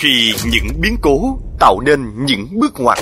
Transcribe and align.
Khi 0.00 0.32
những 0.44 0.80
biến 0.80 0.96
cố 1.02 1.38
tạo 1.58 1.80
nên 1.80 2.26
những 2.26 2.46
bước 2.52 2.80
ngoặt 2.80 2.98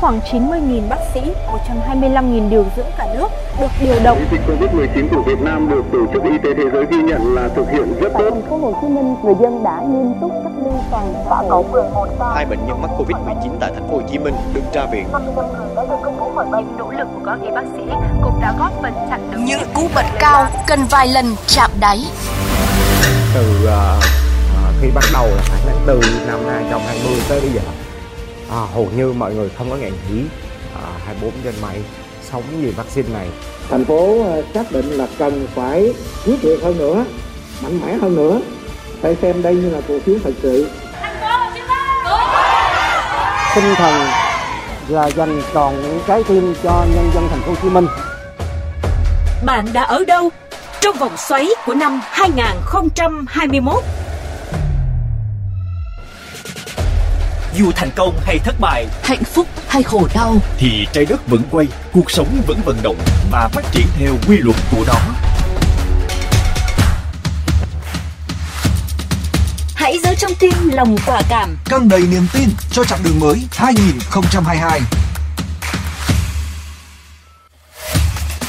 khoảng 0.00 0.20
90.000 0.20 0.88
bác 0.88 0.98
sĩ, 1.14 1.20
125.000 1.20 2.50
điều 2.50 2.66
dưỡng 2.76 2.86
cả 2.98 3.06
nước 3.14 3.28
được 3.60 3.66
điều 3.80 3.94
động. 4.04 4.18
Dịch 4.30 4.40
Covid-19 4.46 5.08
của 5.14 5.22
Việt 5.22 5.40
Nam 5.40 5.70
được 5.70 5.82
Tổ 5.92 5.98
chức 6.12 6.22
Y 6.22 6.38
tế 6.38 6.50
Thế 6.56 6.64
giới 6.72 6.84
ghi 6.90 7.02
nhận 7.02 7.34
là 7.34 7.48
thực 7.56 7.70
hiện 7.70 8.00
rất 8.00 8.12
tốt. 8.18 8.30
Thành 8.30 8.50
phố 8.50 8.56
Hồ 8.56 8.78
Chí 8.80 8.88
Minh, 8.88 9.14
người 9.24 9.34
dân 9.40 9.64
đã 9.64 9.82
nghiêm 9.88 10.12
túc 10.20 10.30
cách 10.44 10.52
ly 10.64 10.70
toàn 10.90 11.14
xã 11.28 11.36
hội. 11.36 11.64
11 11.72 12.08
Hai 12.34 12.46
bệnh 12.46 12.66
nhân 12.66 12.82
mắc 12.82 12.90
Covid-19 12.98 13.50
tại 13.60 13.70
thành 13.74 13.88
phố 13.88 13.96
Hồ 13.96 14.02
Chí 14.12 14.18
Minh 14.18 14.34
được 14.54 14.62
ra 14.74 14.86
viện. 14.92 15.06
55 15.12 15.44
người 15.52 15.74
đã 15.76 15.84
được 15.84 15.96
công 16.04 16.16
bố 16.20 16.32
khỏi 16.34 16.46
bệnh. 16.52 16.76
Nỗ 16.78 16.90
lực 16.90 17.08
của 17.14 17.20
các 17.26 17.38
y 17.42 17.50
bác 17.50 17.64
sĩ 17.76 17.82
cũng 18.22 18.40
đã 18.40 18.54
góp 18.58 18.72
phần 18.82 18.92
chặn 19.10 19.30
đứng 19.32 19.44
những 19.44 19.60
cú 19.74 19.88
bật 19.94 20.06
cao 20.20 20.46
cần 20.66 20.80
vài 20.90 21.08
lần 21.08 21.26
chạm 21.46 21.70
đáy. 21.80 21.98
Từ 23.34 23.68
uh, 23.68 24.25
khi 24.86 24.92
bắt 24.94 25.04
đầu 25.12 25.26
là 25.26 25.42
khoảng 25.48 25.60
tháng 25.66 25.86
4 25.86 26.00
năm 26.26 26.40
2020 26.46 27.20
tới 27.28 27.40
bây 27.40 27.50
giờ 27.50 27.60
à, 28.50 28.60
hầu 28.74 28.88
như 28.96 29.12
mọi 29.12 29.34
người 29.34 29.48
không 29.58 29.70
có 29.70 29.76
ngày 29.76 29.90
nghỉ 29.90 30.22
à, 30.74 30.82
24 31.06 31.32
trên 31.44 31.54
7 31.62 31.80
sống 32.30 32.42
vì 32.60 32.70
vaccine 32.70 33.08
này 33.12 33.28
thành 33.70 33.84
phố 33.84 34.24
à, 34.24 34.36
xác 34.54 34.72
định 34.72 34.90
là 34.90 35.06
cần 35.18 35.46
phải 35.54 35.94
quyết 36.26 36.44
liệt 36.44 36.62
hơn 36.62 36.78
nữa 36.78 37.04
mạnh 37.62 37.80
mẽ 37.86 37.94
hơn 37.94 38.16
nữa 38.16 38.40
phải 39.00 39.16
xem 39.22 39.42
đây 39.42 39.54
như 39.54 39.70
là 39.70 39.80
cổ 39.88 39.98
phiếu 39.98 40.16
thật 40.24 40.34
sự 40.42 40.68
tinh 43.54 43.74
thần 43.76 43.94
là 44.88 45.10
dành 45.10 45.42
toàn 45.54 45.82
những 45.82 46.00
trái 46.06 46.22
tim 46.28 46.54
cho 46.62 46.84
nhân 46.94 47.10
dân 47.14 47.28
thành 47.30 47.40
phố 47.40 47.50
Hồ 47.50 47.56
Chí 47.62 47.68
Minh. 47.68 47.86
Bạn 49.44 49.66
đã 49.72 49.82
ở 49.82 50.04
đâu 50.04 50.30
trong 50.80 50.96
vòng 50.96 51.16
xoáy 51.16 51.48
của 51.66 51.74
năm 51.74 52.00
2021? 52.04 53.84
Dù 57.56 57.72
thành 57.76 57.90
công 57.96 58.20
hay 58.24 58.38
thất 58.38 58.60
bại, 58.60 58.86
hạnh 59.02 59.24
phúc 59.24 59.46
hay 59.68 59.82
khổ 59.82 60.08
đau, 60.14 60.36
thì 60.58 60.86
trái 60.92 61.04
đất 61.04 61.28
vẫn 61.28 61.42
quay, 61.50 61.66
cuộc 61.92 62.10
sống 62.10 62.42
vẫn 62.46 62.60
vận 62.64 62.76
động 62.82 62.96
và 63.30 63.48
phát 63.52 63.64
triển 63.72 63.86
theo 63.98 64.14
quy 64.28 64.36
luật 64.38 64.56
của 64.70 64.84
nó. 64.86 64.94
Hãy 69.74 69.98
giữ 70.04 70.14
trong 70.18 70.34
tim 70.34 70.68
lòng 70.72 70.96
quả 71.06 71.22
cảm, 71.28 71.56
căng 71.64 71.88
đầy 71.88 72.00
niềm 72.00 72.26
tin 72.32 72.48
cho 72.70 72.84
chặng 72.84 73.00
đường 73.04 73.20
mới 73.20 73.42
2022. 73.50 74.80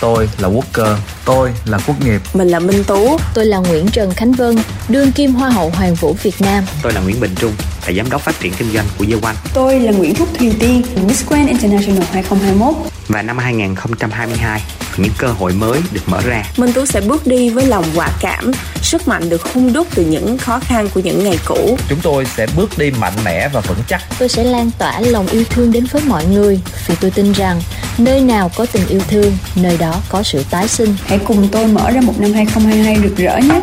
Tôi 0.01 0.29
là 0.37 0.47
Quốc 0.47 0.65
Cơ, 0.73 0.97
tôi 1.25 1.51
là 1.65 1.79
Quốc 1.87 2.01
Nghiệp. 2.05 2.21
Mình 2.33 2.47
là 2.47 2.59
Minh 2.59 2.83
Tú, 2.83 3.17
tôi 3.33 3.45
là 3.45 3.57
Nguyễn 3.57 3.87
Trần 3.87 4.13
Khánh 4.13 4.31
Vân, 4.31 4.55
đương 4.89 5.11
kim 5.11 5.33
Hoa 5.33 5.49
hậu 5.49 5.69
Hoàng 5.69 5.95
vũ 5.95 6.15
Việt 6.23 6.41
Nam. 6.41 6.63
Tôi 6.81 6.93
là 6.93 7.01
Nguyễn 7.01 7.19
Bình 7.19 7.35
Trung, 7.35 7.53
là 7.87 7.93
giám 7.93 8.09
đốc 8.09 8.21
phát 8.21 8.39
triển 8.39 8.53
kinh 8.53 8.71
doanh 8.73 8.85
của 8.97 9.05
One. 9.21 9.35
Tôi 9.53 9.79
là 9.79 9.91
Nguyễn 9.91 10.15
Phúc 10.15 10.29
Thùy 10.39 10.51
Tiên, 10.59 10.81
Miss 11.07 11.25
Grand 11.29 11.49
International 11.49 12.03
2021. 12.11 12.75
Và 13.07 13.21
năm 13.21 13.37
2022, 13.37 14.61
những 14.97 15.11
cơ 15.17 15.27
hội 15.27 15.53
mới 15.53 15.81
được 15.91 16.01
mở 16.05 16.21
ra. 16.25 16.43
Minh 16.57 16.73
Tú 16.73 16.85
sẽ 16.85 17.01
bước 17.01 17.27
đi 17.27 17.49
với 17.49 17.65
lòng 17.65 17.85
quả 17.95 18.09
cảm, 18.21 18.51
sức 18.81 19.07
mạnh 19.07 19.29
được 19.29 19.53
hung 19.53 19.73
đúc 19.73 19.87
từ 19.95 20.05
những 20.05 20.37
khó 20.37 20.59
khăn 20.59 20.89
của 20.93 20.99
những 20.99 21.23
ngày 21.23 21.39
cũ. 21.45 21.77
Chúng 21.89 21.99
tôi 22.01 22.25
sẽ 22.25 22.47
bước 22.55 22.77
đi 22.77 22.91
mạnh 22.91 23.13
mẽ 23.25 23.49
và 23.53 23.61
vững 23.61 23.77
chắc. 23.87 24.01
Tôi 24.19 24.29
sẽ 24.29 24.43
lan 24.43 24.71
tỏa 24.77 24.99
lòng 24.99 25.27
yêu 25.27 25.43
thương 25.49 25.71
đến 25.71 25.85
với 25.91 26.01
mọi 26.05 26.25
người, 26.25 26.59
vì 26.87 26.95
tôi 27.01 27.11
tin 27.11 27.31
rằng 27.31 27.61
nơi 27.97 28.21
nào 28.21 28.51
có 28.55 28.65
tình 28.65 28.87
yêu 28.87 29.01
thương, 29.07 29.37
nơi 29.55 29.77
đó 29.77 30.01
có 30.09 30.23
sự 30.23 30.43
tái 30.49 30.67
sinh. 30.67 30.95
Hãy 31.05 31.19
cùng 31.19 31.47
tôi 31.51 31.67
mở 31.67 31.91
ra 31.91 32.01
một 32.01 32.19
năm 32.19 32.33
2022 32.33 32.97
rực 33.03 33.17
rỡ 33.17 33.37
nhé. 33.37 33.61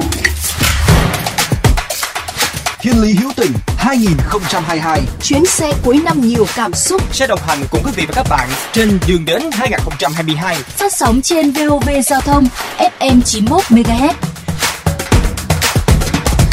Thiên 2.85 3.03
lý 3.03 3.13
hữu 3.13 3.33
tình 3.37 3.53
2022 3.77 5.01
Chuyến 5.23 5.47
xe 5.47 5.73
cuối 5.85 6.01
năm 6.05 6.21
nhiều 6.21 6.47
cảm 6.57 6.75
xúc. 6.75 7.15
Sẽ 7.15 7.27
đồng 7.27 7.39
hành 7.47 7.59
cùng 7.71 7.81
quý 7.85 7.91
vị 7.97 8.07
và 8.07 8.13
các 8.15 8.27
bạn 8.31 8.49
trên 8.73 8.99
đường 9.07 9.25
đến 9.25 9.43
2022 9.53 10.57
Phát 10.57 10.93
sóng 10.93 11.23
trên 11.23 11.51
VOV 11.51 11.89
Giao 12.05 12.21
thông 12.21 12.45
FM 12.79 13.21
91 13.23 13.63
MHz. 13.69 14.13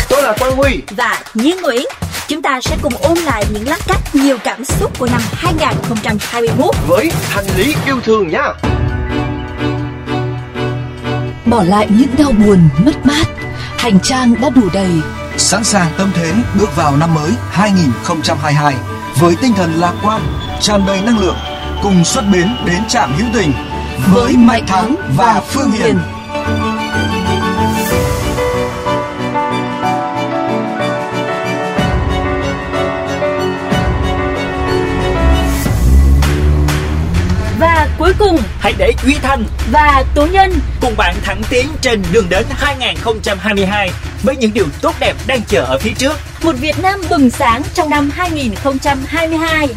Tôi 0.09 0.23
là 0.23 0.35
Quang 0.39 0.55
Huy. 0.55 0.81
Và 0.91 1.23
Nhiên 1.33 1.57
Nguyễn. 1.61 1.85
Chúng 2.27 2.41
ta 2.41 2.61
sẽ 2.61 2.77
cùng 2.81 2.93
ôn 2.95 3.17
lại 3.17 3.45
những 3.53 3.67
lát 3.67 3.79
cắt 3.87 4.15
nhiều 4.15 4.37
cảm 4.43 4.65
xúc 4.65 4.99
của 4.99 5.07
năm 5.11 5.21
2021 5.33 6.75
Với 6.87 7.11
hành 7.29 7.45
lý 7.57 7.75
yêu 7.85 7.99
thương 8.03 8.29
nhá 8.29 8.53
Bỏ 11.45 11.63
lại 11.63 11.87
những 11.97 12.15
đau 12.17 12.31
buồn, 12.31 12.69
mất 12.85 13.05
mát 13.05 13.25
Hành 13.77 13.99
trang 14.03 14.35
đã 14.41 14.49
đủ 14.49 14.69
đầy 14.73 14.91
sẵn 15.41 15.63
sàng 15.63 15.91
tâm 15.97 16.11
thế 16.15 16.33
bước 16.59 16.75
vào 16.75 16.97
năm 16.97 17.13
mới 17.13 17.31
2022 17.51 18.75
với 19.19 19.35
tinh 19.41 19.53
thần 19.53 19.73
lạc 19.73 19.93
quan, 20.03 20.21
tràn 20.61 20.85
đầy 20.85 21.01
năng 21.01 21.19
lượng, 21.19 21.35
cùng 21.83 22.05
xuất 22.05 22.23
bến 22.33 22.47
đến 22.65 22.87
trạm 22.87 23.13
hữu 23.17 23.27
tình 23.33 23.51
với 24.13 24.37
Mạnh 24.37 24.63
Thắng 24.67 24.95
và 25.17 25.41
Phương 25.47 25.71
Hiền. 25.71 25.99
Cuối 38.17 38.27
cùng, 38.29 38.39
hãy 38.59 38.73
để 38.77 38.93
Duy 39.05 39.15
Thanh 39.21 39.43
và 39.71 40.03
Tố 40.15 40.25
Nhân 40.25 40.53
cùng 40.81 40.97
bạn 40.97 41.15
thẳng 41.23 41.41
tiến 41.49 41.67
trên 41.81 42.03
đường 42.11 42.29
đến 42.29 42.45
2022 42.49 43.91
với 44.23 44.35
những 44.35 44.53
điều 44.53 44.65
tốt 44.81 44.95
đẹp 44.99 45.15
đang 45.27 45.41
chờ 45.47 45.61
ở 45.61 45.77
phía 45.79 45.91
trước. 45.97 46.13
Một 46.43 46.55
Việt 46.59 46.79
Nam 46.81 47.01
bừng 47.09 47.29
sáng 47.29 47.61
trong 47.73 47.89
năm 47.89 48.09
2022. 48.13 49.67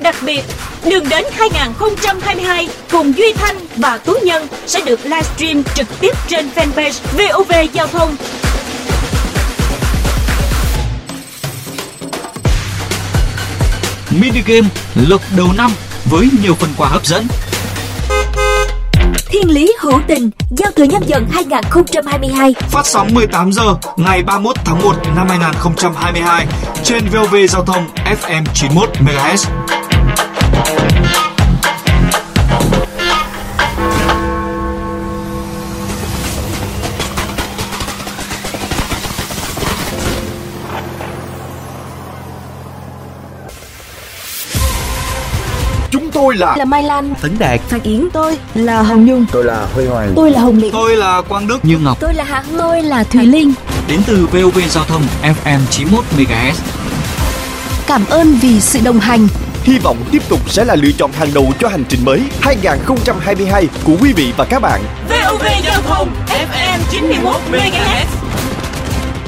Đặc 0.00 0.16
biệt, 0.22 0.42
đường 0.84 1.08
đến 1.08 1.24
2022 1.32 2.68
cùng 2.90 3.16
Duy 3.16 3.32
Thanh 3.32 3.56
và 3.76 3.98
Tú 3.98 4.14
Nhân 4.22 4.46
sẽ 4.66 4.80
được 4.80 5.00
livestream 5.04 5.62
trực 5.74 5.86
tiếp 6.00 6.16
trên 6.28 6.48
fanpage 6.54 7.00
VOV 7.12 7.52
Giao 7.72 7.86
thông 7.86 8.16
mini 14.20 14.40
game 14.46 14.68
lộc 14.94 15.20
đầu 15.36 15.48
năm 15.56 15.70
với 16.04 16.28
nhiều 16.42 16.54
phần 16.54 16.70
quà 16.76 16.88
hấp 16.88 17.06
dẫn. 17.06 17.26
Thiên 19.26 19.50
lý 19.50 19.72
hữu 19.80 20.00
tình 20.08 20.30
giao 20.50 20.72
thừa 20.72 20.84
nhâm 20.84 21.02
dần 21.06 21.26
2022 21.32 22.54
Phát 22.58 22.86
sóng 22.86 23.14
18 23.14 23.52
giờ 23.52 23.74
ngày 23.96 24.22
31 24.22 24.56
tháng 24.64 24.82
1 24.82 24.96
năm 25.16 25.28
2022 25.28 26.46
trên 26.84 27.04
VOV 27.08 27.34
Giao 27.48 27.64
thông 27.64 27.86
FM 28.04 28.44
91 28.54 28.90
MHz. 29.00 29.48
Tôi 46.12 46.36
là 46.36 46.56
là 46.56 46.64
Mai 46.64 46.82
Lan, 46.82 47.14
Tấn 47.20 47.38
Đạt, 47.38 47.60
Phan 47.60 47.80
Yến, 47.82 48.08
tôi 48.12 48.38
là 48.54 48.82
Hồng 48.82 49.04
Nhung, 49.04 49.26
tôi 49.32 49.44
là 49.44 49.66
Huy 49.74 49.86
Hoàng, 49.86 50.12
tôi 50.16 50.30
là 50.30 50.40
Hồng 50.40 50.58
Liệt, 50.58 50.72
tôi 50.72 50.96
là 50.96 51.22
Quang 51.28 51.46
Đức, 51.46 51.64
Như 51.64 51.78
Ngọc, 51.78 52.00
tôi 52.00 52.14
là 52.14 52.24
Hương, 52.24 52.58
tôi 52.58 52.82
là 52.82 53.04
Thùy 53.04 53.26
Linh. 53.26 53.52
Đến 53.88 54.00
từ 54.06 54.26
VOV 54.32 54.58
Giao 54.68 54.84
thông 54.84 55.02
FM 55.22 55.58
91 55.70 56.04
MHz. 56.18 56.52
Cảm 57.86 58.04
ơn 58.10 58.34
vì 58.42 58.60
sự 58.60 58.80
đồng 58.84 59.00
hành. 59.00 59.28
Hy 59.62 59.78
vọng 59.78 59.96
tiếp 60.10 60.22
tục 60.28 60.50
sẽ 60.50 60.64
là 60.64 60.74
lựa 60.74 60.92
chọn 60.98 61.12
hàng 61.12 61.28
đầu 61.34 61.52
cho 61.60 61.68
hành 61.68 61.84
trình 61.88 62.04
mới 62.04 62.20
2022 62.40 63.68
của 63.84 63.92
quý 64.00 64.12
vị 64.12 64.32
và 64.36 64.44
các 64.44 64.62
bạn. 64.62 64.80
VOV 65.08 65.42
Giao 65.64 65.82
thông 65.82 66.08
FM 66.28 66.78
91 66.90 67.36
MHz. 67.52 68.06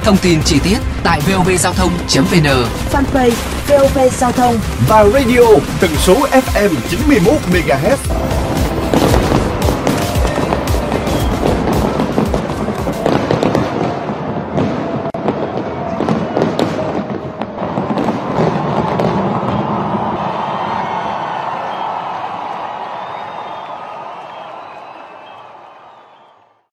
Thông 0.05 0.17
tin 0.17 0.43
chi 0.43 0.59
tiết 0.65 0.79
tại 1.03 1.21
vovgiao 1.21 1.73
thông.vn 1.75 2.47
Fanpage 2.93 3.35
VOV 3.69 3.99
Giao 4.19 4.33
thông 4.33 4.59
và 4.89 5.05
radio 5.05 5.47
tần 5.81 5.91
số 5.99 6.15
FM 6.15 6.71
91 6.91 7.35
MHz. 7.53 7.97